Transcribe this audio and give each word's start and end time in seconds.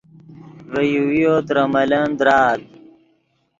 ڤے 0.71 0.81
یوویو 0.93 1.33
ترے 1.47 1.63
ملن 1.73 2.07
درآت 2.19 2.61